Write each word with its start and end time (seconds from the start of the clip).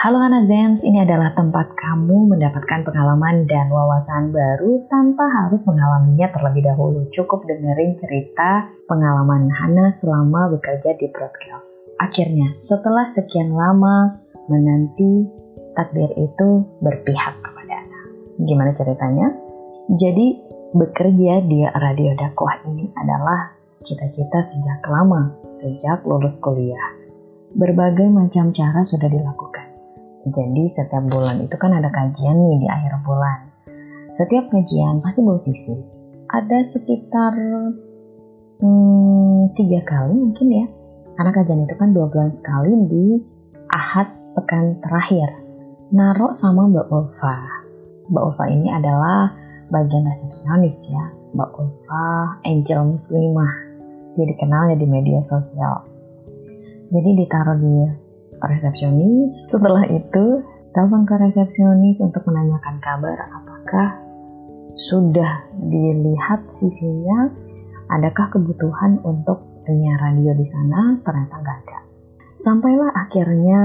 Halo 0.00 0.16
anak 0.16 0.48
Zens, 0.48 0.80
ini 0.80 1.04
adalah 1.04 1.36
tempat 1.36 1.76
kamu 1.76 2.32
mendapatkan 2.32 2.88
pengalaman 2.88 3.44
dan 3.44 3.68
wawasan 3.68 4.32
baru 4.32 4.88
tanpa 4.88 5.28
harus 5.28 5.60
mengalaminya 5.68 6.32
terlebih 6.32 6.72
dahulu. 6.72 7.04
Cukup 7.12 7.44
dengerin 7.44 8.00
cerita 8.00 8.64
pengalaman 8.88 9.52
Hana 9.52 9.92
selama 9.92 10.56
bekerja 10.56 10.96
di 10.96 11.04
broadcast. 11.12 11.68
Akhirnya, 12.00 12.48
setelah 12.64 13.12
sekian 13.12 13.52
lama 13.52 14.16
menanti, 14.48 15.28
takdir 15.76 16.08
itu 16.16 16.64
berpihak 16.80 17.36
kepada 17.44 17.84
Hana. 17.84 18.00
Gimana 18.40 18.72
ceritanya? 18.72 19.36
Jadi, 20.00 20.40
bekerja 20.80 21.44
di 21.44 21.60
radio 21.76 22.16
dakwah 22.16 22.56
ini 22.72 22.88
adalah 22.96 23.52
cita-cita 23.84 24.40
sejak 24.48 24.80
lama, 24.88 25.28
sejak 25.52 26.00
lulus 26.08 26.40
kuliah. 26.40 26.88
Berbagai 27.52 28.08
macam 28.08 28.48
cara 28.56 28.80
sudah 28.86 29.12
dilakukan 29.12 29.49
jadi 30.28 30.64
setiap 30.76 31.08
bulan 31.08 31.40
itu 31.40 31.56
kan 31.56 31.72
ada 31.72 31.88
kajian 31.88 32.36
nih 32.36 32.60
di 32.60 32.68
akhir 32.68 32.92
bulan. 33.08 33.48
Setiap 34.20 34.52
kajian 34.52 35.00
pasti 35.00 35.20
bawa 35.24 35.40
sisi. 35.40 35.74
Ada 36.28 36.58
sekitar 36.76 37.32
hmm, 38.60 39.56
kali 39.56 40.12
mungkin 40.12 40.48
ya. 40.52 40.66
Karena 41.16 41.30
kajian 41.32 41.64
itu 41.64 41.74
kan 41.80 41.96
dua 41.96 42.12
bulan 42.12 42.36
sekali 42.36 42.72
di 42.92 43.04
ahad 43.72 44.12
pekan 44.36 44.76
terakhir. 44.84 45.40
Narok 45.88 46.36
sama 46.36 46.68
Mbak 46.68 46.92
Ulfa. 46.92 47.36
Mbak 48.12 48.22
Ulfa 48.28 48.44
ini 48.52 48.68
adalah 48.68 49.32
bagian 49.72 50.04
resepsionis 50.04 50.84
ya. 50.84 51.04
Mbak 51.32 51.50
Ulfa 51.56 52.36
angel 52.44 52.92
muslimah. 52.92 53.52
Dia 54.20 54.26
dikenal 54.28 54.68
ya 54.68 54.76
di 54.76 54.84
media 54.84 55.24
sosial. 55.24 55.80
Jadi 56.92 57.24
ditaruh 57.24 57.56
di 57.56 57.72
resepsionis. 58.44 59.48
Setelah 59.52 59.84
itu, 59.88 60.44
telepon 60.72 61.04
ke 61.04 61.14
resepsionis 61.18 62.00
untuk 62.00 62.24
menanyakan 62.28 62.76
kabar 62.80 63.18
apakah 63.28 63.88
sudah 64.88 65.44
dilihat 65.60 66.48
CV-nya, 66.48 67.30
adakah 67.92 68.32
kebutuhan 68.32 69.02
untuk 69.04 69.44
penyiar 69.68 70.00
radio 70.00 70.32
di 70.32 70.46
sana, 70.48 70.96
ternyata 71.04 71.34
nggak 71.36 71.58
ada. 71.66 71.78
Sampailah 72.40 72.90
akhirnya 72.96 73.62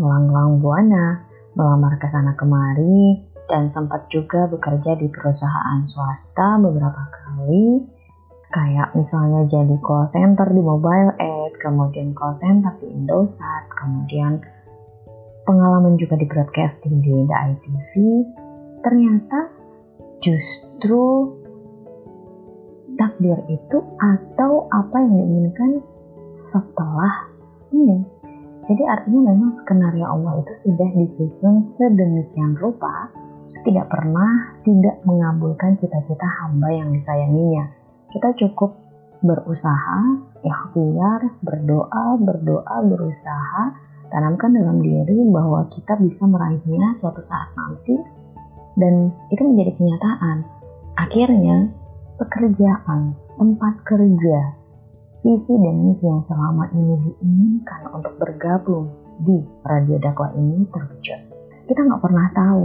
melanglang 0.00 0.62
buana, 0.62 1.28
melamar 1.52 2.00
ke 2.00 2.08
sana 2.08 2.32
kemari, 2.32 3.28
dan 3.50 3.68
sempat 3.74 4.08
juga 4.08 4.48
bekerja 4.48 4.96
di 4.96 5.12
perusahaan 5.12 5.84
swasta 5.84 6.56
beberapa 6.62 7.02
kali 7.12 7.84
kayak 8.52 8.92
misalnya 8.92 9.48
jadi 9.48 9.76
call 9.80 10.12
center 10.12 10.46
di 10.52 10.60
mobile 10.60 11.16
aid, 11.16 11.41
kemudian 11.62 12.10
call 12.12 12.34
center 12.42 12.74
di 12.82 12.90
Indosat, 12.90 13.70
kemudian 13.78 14.42
pengalaman 15.46 15.94
juga 15.94 16.18
di 16.18 16.26
broadcasting 16.26 16.98
di 16.98 17.22
ITV, 17.30 17.92
ternyata 18.82 19.48
justru 20.18 21.30
takdir 22.98 23.38
itu 23.46 23.78
atau 24.02 24.66
apa 24.74 24.96
yang 24.98 25.14
diinginkan 25.14 25.70
setelah 26.34 27.30
ini. 27.70 28.02
Jadi 28.66 28.82
artinya 28.86 29.30
memang 29.30 29.62
skenario 29.62 30.06
Allah 30.06 30.42
itu 30.42 30.52
sudah 30.66 30.90
disusun 30.98 31.66
sedemikian 31.66 32.58
rupa 32.58 33.10
tidak 33.62 33.86
pernah 33.90 34.58
tidak 34.66 34.98
mengabulkan 35.06 35.78
cita-cita 35.78 36.26
hamba 36.42 36.70
yang 36.70 36.90
disayanginya 36.90 37.82
kita 38.12 38.28
cukup 38.36 38.76
berusaha, 39.22 39.98
ikhtiar, 40.42 41.20
berdoa, 41.40 42.18
berdoa, 42.18 42.76
berusaha, 42.82 43.62
tanamkan 44.10 44.52
dalam 44.52 44.82
diri 44.82 45.16
bahwa 45.30 45.70
kita 45.70 45.96
bisa 46.02 46.26
meraihnya 46.26 46.92
suatu 46.98 47.22
saat 47.24 47.48
nanti 47.54 47.96
dan 48.76 49.14
itu 49.30 49.42
menjadi 49.46 49.72
kenyataan. 49.78 50.38
Akhirnya, 50.98 51.72
pekerjaan, 52.20 53.16
tempat 53.38 53.74
kerja, 53.86 54.38
visi 55.24 55.54
dan 55.56 55.76
misi 55.86 56.04
yang 56.04 56.20
selama 56.20 56.68
ini 56.74 56.94
diinginkan 57.08 57.88
untuk 57.94 58.18
bergabung 58.18 58.90
di 59.22 59.38
radio 59.64 59.96
dakwah 60.02 60.34
ini 60.34 60.66
terwujud. 60.68 61.20
Kita 61.70 61.80
nggak 61.80 62.02
pernah 62.02 62.26
tahu 62.34 62.64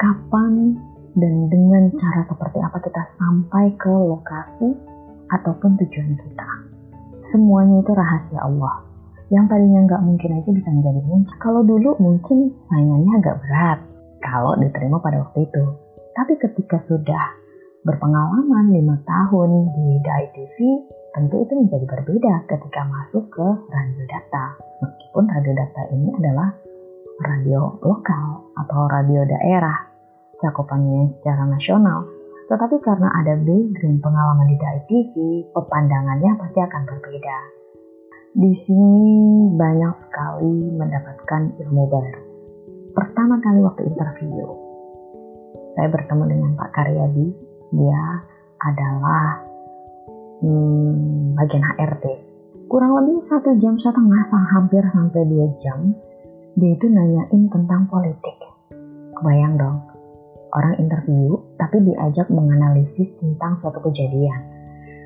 kapan 0.00 0.80
dan 1.14 1.34
dengan 1.52 1.90
cara 1.92 2.22
seperti 2.24 2.58
apa 2.62 2.78
kita 2.80 3.02
sampai 3.04 3.74
ke 3.76 3.90
lokasi 3.90 4.72
ataupun 5.30 5.78
tujuan 5.78 6.12
kita. 6.18 6.48
Semuanya 7.30 7.82
itu 7.82 7.92
rahasia 7.94 8.42
Allah. 8.42 8.82
Yang 9.30 9.46
tadinya 9.54 9.80
nggak 9.86 10.02
mungkin 10.02 10.30
aja 10.42 10.50
bisa 10.50 10.68
menjadi 10.74 11.00
mungkin. 11.06 11.30
Kalau 11.38 11.62
dulu 11.62 11.94
mungkin 12.02 12.50
saingannya 12.66 13.12
agak 13.22 13.36
berat 13.38 13.78
kalau 14.18 14.58
diterima 14.58 14.98
pada 14.98 15.22
waktu 15.22 15.46
itu. 15.46 15.64
Tapi 16.18 16.34
ketika 16.42 16.82
sudah 16.82 17.38
berpengalaman 17.86 18.74
lima 18.74 18.98
tahun 19.06 19.72
di 19.72 19.86
DAI 20.02 20.26
TV, 20.34 20.56
tentu 21.14 21.36
itu 21.46 21.52
menjadi 21.54 21.86
berbeda 21.86 22.34
ketika 22.50 22.80
masuk 22.90 23.30
ke 23.30 23.46
radio 23.70 24.04
data. 24.10 24.44
Meskipun 24.82 25.24
radio 25.30 25.52
data 25.54 25.82
ini 25.94 26.08
adalah 26.18 26.50
radio 27.20 27.78
lokal 27.80 28.50
atau 28.58 28.80
radio 28.90 29.22
daerah 29.24 29.76
cakupannya 30.40 31.04
secara 31.06 31.44
nasional, 31.44 32.08
tetapi 32.50 32.82
karena 32.82 33.06
ada 33.14 33.38
background 33.38 34.02
pengalaman 34.02 34.50
di 34.50 34.56
DAI 34.58 34.80
TV, 34.90 35.14
pepandangannya 35.54 36.34
pasti 36.34 36.58
akan 36.58 36.82
berbeda. 36.82 37.38
Di 38.34 38.50
sini 38.50 39.06
banyak 39.54 39.94
sekali 39.94 40.74
mendapatkan 40.74 41.54
ilmu 41.62 41.84
baru. 41.86 42.22
Pertama 42.90 43.38
kali 43.38 43.62
waktu 43.62 43.86
interview, 43.86 44.50
saya 45.78 45.94
bertemu 45.94 46.24
dengan 46.26 46.50
Pak 46.58 46.70
Karyadi. 46.74 47.26
Dia 47.70 48.02
adalah 48.66 49.46
hmm, 50.42 51.38
bagian 51.38 51.62
HRD. 51.62 52.06
Kurang 52.66 52.98
lebih 52.98 53.22
satu 53.22 53.54
jam 53.62 53.78
setengah, 53.78 54.26
hampir 54.26 54.82
sampai 54.90 55.22
dua 55.22 55.54
jam, 55.62 55.94
dia 56.58 56.74
itu 56.74 56.86
nanyain 56.90 57.46
tentang 57.46 57.86
politik. 57.86 58.42
Kebayang 59.14 59.54
dong, 59.54 59.86
orang 60.50 60.74
interview 60.82 61.38
tapi 61.60 61.84
diajak 61.84 62.32
menganalisis 62.32 63.12
tentang 63.20 63.60
suatu 63.60 63.84
kejadian. 63.84 64.40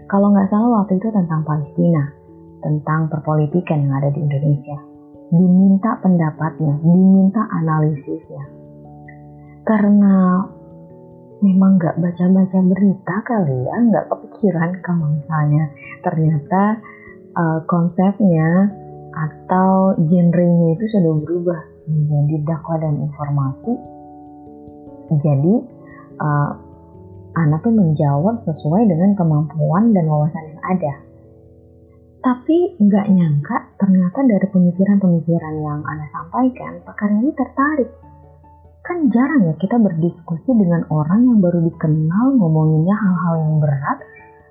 Kalau 0.06 0.30
nggak 0.30 0.46
salah 0.46 0.86
waktu 0.86 1.02
itu 1.02 1.10
tentang 1.10 1.42
Palestina, 1.42 2.14
tentang 2.62 3.10
perpolitikan 3.10 3.82
yang 3.82 3.98
ada 3.98 4.14
di 4.14 4.22
Indonesia. 4.22 4.78
Diminta 5.34 5.98
pendapatnya, 5.98 6.78
diminta 6.78 7.42
analisisnya. 7.50 8.46
Karena 9.66 10.46
memang 11.42 11.74
nggak 11.74 11.98
baca-baca 11.98 12.58
berita 12.62 13.16
kali 13.26 13.58
ya, 13.66 13.76
nggak 13.90 14.06
kepikiran 14.06 14.70
kalau 14.78 15.10
misalnya 15.10 15.74
ternyata 16.06 16.78
uh, 17.34 17.60
konsepnya 17.66 18.70
atau 19.10 19.98
genrenya 20.06 20.78
itu 20.78 20.84
sudah 20.86 21.12
berubah 21.18 21.60
menjadi 21.90 22.36
dakwah 22.46 22.78
dan 22.80 22.98
informasi 22.98 23.72
jadi 25.12 25.54
uh, 26.20 26.50
anak 27.34 27.66
tuh 27.66 27.74
menjawab 27.74 28.46
sesuai 28.46 28.86
dengan 28.86 29.18
kemampuan 29.18 29.90
dan 29.90 30.06
wawasan 30.06 30.54
yang 30.54 30.62
ada. 30.62 30.94
Tapi 32.24 32.80
nggak 32.80 33.06
nyangka 33.12 33.56
ternyata 33.76 34.24
dari 34.24 34.46
pemikiran-pemikiran 34.48 35.54
yang 35.60 35.80
Anda 35.84 36.06
sampaikan, 36.08 36.80
Pak 36.80 37.00
ini 37.04 37.30
tertarik. 37.36 37.90
Kan 38.84 39.12
jarang 39.12 39.44
ya 39.44 39.54
kita 39.60 39.76
berdiskusi 39.76 40.52
dengan 40.56 40.88
orang 40.88 41.24
yang 41.24 41.38
baru 41.44 41.60
dikenal 41.68 42.36
ngomonginnya 42.40 42.96
hal-hal 42.96 43.34
yang 43.44 43.56
berat, 43.60 43.98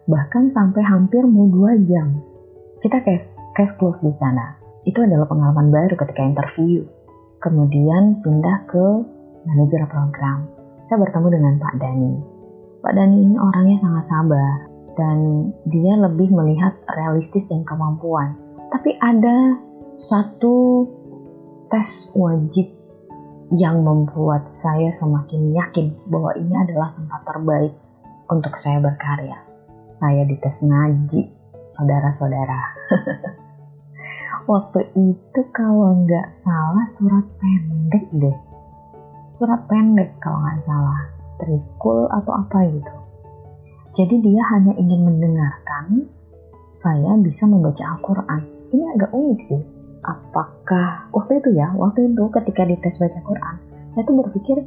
bahkan 0.06 0.54
sampai 0.54 0.86
hampir 0.86 1.25
mau 1.25 1.50
dua 1.50 1.74
jam. 1.89 2.21
Kita 2.77 3.01
case, 3.01 3.42
case 3.57 3.74
close 3.80 4.06
di 4.06 4.13
sana. 4.13 4.54
Itu 4.86 5.01
adalah 5.01 5.25
pengalaman 5.25 5.74
baru 5.74 5.95
ketika 5.98 6.21
interview. 6.21 6.86
Kemudian 7.42 8.21
pindah 8.21 8.69
ke 8.69 8.86
manajer 9.50 9.88
program. 9.89 10.62
Saya 10.83 11.00
bertemu 11.00 11.27
dengan 11.31 11.53
Pak 11.63 11.80
Dani. 11.80 12.13
Pak 12.83 12.91
Dani 12.91 13.15
ini 13.24 13.39
orangnya 13.39 13.80
sangat 13.80 14.06
sabar 14.12 14.68
dan 15.00 15.18
dia 15.71 15.95
lebih 15.95 16.27
melihat 16.35 16.75
realistis 16.91 17.47
dan 17.47 17.63
kemampuan. 17.63 18.35
Tapi 18.68 18.91
ada 19.00 19.63
satu 19.95 20.83
tes 21.71 22.12
wajib 22.12 22.68
yang 23.56 23.80
membuat 23.80 24.51
saya 24.59 24.91
semakin 25.00 25.56
yakin 25.56 25.95
bahwa 26.12 26.35
ini 26.35 26.51
adalah 26.51 26.91
tempat 27.00 27.21
terbaik 27.31 27.74
untuk 28.27 28.59
saya 28.59 28.83
berkarya. 28.83 29.39
Saya 29.95 30.27
dites 30.27 30.59
ngaji, 30.59 31.31
saudara-saudara. 31.63 32.62
Waktu 34.51 34.91
itu 35.00 35.39
kalau 35.56 36.03
nggak 36.03 36.36
salah 36.44 36.83
surat 36.91 37.24
pendek 37.39 38.12
deh 38.12 38.52
surat 39.44 39.60
pendek 39.68 40.16
kalau 40.24 40.40
nggak 40.40 40.63
salah, 40.63 41.04
trikul 41.36 42.07
atau 42.07 42.31
apa 42.31 42.63
gitu. 42.72 42.94
Jadi 43.92 44.16
dia 44.24 44.40
hanya 44.56 44.72
ingin 44.80 45.04
mendengarkan 45.04 46.07
saya 46.72 47.12
bisa 47.19 47.44
membaca 47.44 47.84
Al-Quran. 47.84 48.42
Ini 48.72 48.84
agak 48.95 49.12
unik 49.12 49.42
sih. 49.51 49.63
apakah 50.04 51.07
waktu 51.16 51.40
itu 51.40 51.56
ya, 51.56 51.72
waktu 51.80 52.12
itu 52.12 52.24
ketika 52.28 52.68
dites 52.68 53.00
baca 53.00 53.19
Quran, 53.24 53.56
saya 53.95 54.04
tuh 54.04 54.19
berpikir 54.19 54.60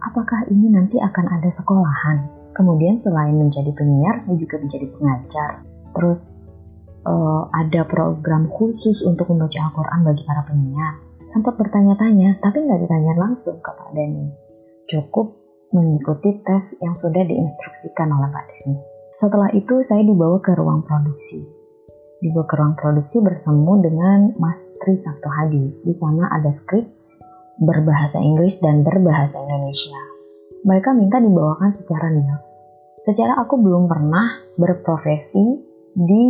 apakah 0.00 0.48
ini 0.48 0.72
nanti 0.72 0.96
akan 0.96 1.28
ada 1.28 1.48
sekolahan. 1.52 2.24
Kemudian 2.56 2.96
selain 2.96 3.36
menjadi 3.36 3.68
penyiar, 3.76 4.24
saya 4.24 4.40
juga 4.40 4.56
menjadi 4.56 4.88
pengajar. 4.96 5.60
Terus 5.92 6.48
uh, 7.04 7.52
ada 7.52 7.84
program 7.84 8.48
khusus 8.48 9.04
untuk 9.04 9.28
membaca 9.28 9.60
Al-Quran 9.60 10.00
bagi 10.08 10.22
para 10.24 10.42
penyiar. 10.48 11.05
Sempat 11.34 11.54
bertanya-tanya, 11.58 12.38
tapi 12.38 12.62
nggak 12.62 12.80
ditanya 12.86 13.14
langsung 13.18 13.58
ke 13.58 13.70
Pak 13.70 13.90
Dani. 13.94 14.26
Cukup 14.86 15.34
mengikuti 15.74 16.38
tes 16.46 16.78
yang 16.82 16.94
sudah 16.98 17.22
diinstruksikan 17.26 18.08
oleh 18.10 18.30
Pak 18.30 18.44
Dani. 18.46 18.76
Setelah 19.16 19.50
itu 19.56 19.80
saya 19.88 20.04
dibawa 20.04 20.38
ke 20.44 20.52
ruang 20.54 20.84
produksi. 20.84 21.40
Dibawa 22.20 22.44
ke 22.44 22.54
ruang 22.54 22.74
produksi 22.76 23.16
bersama 23.24 23.80
dengan 23.80 24.36
Mas 24.36 24.76
Tri 24.80 24.94
Sabto 24.94 25.28
Hadi. 25.28 25.82
Di 25.82 25.94
sana 25.96 26.28
ada 26.30 26.52
skrip 26.52 26.84
berbahasa 27.56 28.20
Inggris 28.20 28.60
dan 28.60 28.84
berbahasa 28.84 29.40
Indonesia. 29.40 29.96
Mereka 30.68 30.92
minta 30.92 31.16
dibawakan 31.20 31.72
secara 31.72 32.12
news. 32.12 32.44
Secara 33.06 33.38
aku 33.40 33.56
belum 33.56 33.88
pernah 33.88 34.44
berprofesi 34.58 35.44
di 35.96 36.24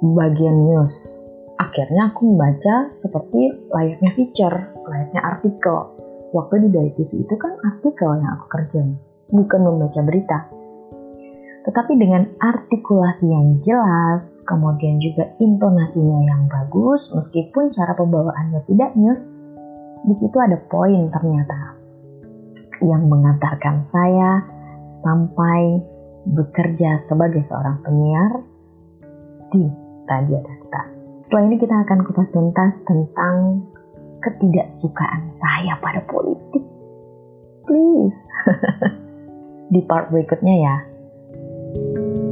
bagian 0.00 0.68
news. 0.70 1.19
Akhirnya 1.60 2.08
aku 2.08 2.24
membaca 2.24 2.88
seperti 2.96 3.68
layaknya 3.68 4.16
feature, 4.16 4.72
layaknya 4.88 5.20
artikel. 5.20 5.92
Waktu 6.32 6.64
di 6.64 6.68
Dari 6.72 6.90
TV 6.96 7.20
itu 7.20 7.34
kan 7.36 7.52
artikel 7.60 8.16
yang 8.16 8.32
aku 8.40 8.46
kerjain, 8.48 8.96
bukan 9.28 9.60
membaca 9.60 10.00
berita. 10.00 10.48
Tetapi 11.60 11.92
dengan 12.00 12.24
artikulasi 12.40 13.26
yang 13.28 13.60
jelas, 13.60 14.40
kemudian 14.48 14.96
juga 15.04 15.36
intonasinya 15.36 16.24
yang 16.24 16.48
bagus, 16.48 17.12
meskipun 17.12 17.68
cara 17.68 17.92
pembawaannya 17.92 18.64
tidak 18.64 18.96
news, 18.96 19.36
di 20.08 20.16
situ 20.16 20.40
ada 20.40 20.56
poin 20.56 21.12
ternyata 21.12 21.76
yang 22.80 23.04
mengantarkan 23.04 23.84
saya 23.84 24.40
sampai 25.04 25.84
bekerja 26.24 26.96
sebagai 27.04 27.44
seorang 27.44 27.84
penyiar 27.84 28.32
di 29.52 29.68
Radio 30.08 30.40
Data. 30.40 30.99
Setelah 31.30 31.46
ini 31.46 31.62
kita 31.62 31.86
akan 31.86 32.02
kupas 32.10 32.34
tuntas 32.34 32.82
tentang 32.90 33.62
ketidaksukaan 34.18 35.30
saya 35.38 35.78
pada 35.78 36.02
politik. 36.10 36.58
Please. 37.70 38.18
di 39.70 39.78
part 39.86 40.10
berikutnya 40.10 40.54
ya. 40.58 40.76
thank 41.70 42.18
you 42.18 42.29